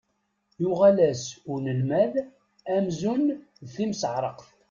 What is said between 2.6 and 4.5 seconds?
amzun d timseɛraqt.